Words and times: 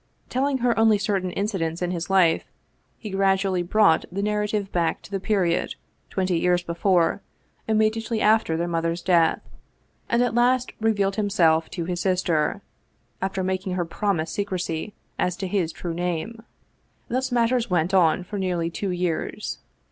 Telling 0.29 0.57
her 0.65 0.75
only 0.79 0.97
certain 0.97 1.29
incidents 1.29 1.83
of 1.83 1.91
his 1.91 2.09
life, 2.09 2.43
he 2.97 3.11
gradually 3.11 3.61
brought 3.61 4.03
the 4.11 4.23
narrative 4.23 4.71
back 4.71 5.03
to 5.03 5.11
the 5.11 5.19
period, 5.19 5.75
twenty 6.09 6.39
years 6.39 6.63
before, 6.63 7.21
immediately 7.67 8.19
after 8.19 8.57
their 8.57 8.67
mother's 8.67 9.03
death, 9.03 9.41
and 10.09 10.23
at 10.23 10.33
last 10.33 10.73
revealed 10.81 11.17
himself 11.17 11.69
to 11.69 11.85
his 11.85 12.01
sister, 12.01 12.63
after 13.21 13.43
making 13.43 13.73
her 13.73 13.85
promise 13.85 14.31
secrecy 14.31 14.95
as 15.19 15.35
to 15.37 15.45
his 15.47 15.71
true 15.71 15.93
name. 15.93 16.41
Thus 17.07 17.31
matters 17.31 17.69
went 17.69 17.93
on 17.93 18.23
for 18.23 18.39
nearly 18.39 18.71
two 18.71 18.89
years. 18.89 19.59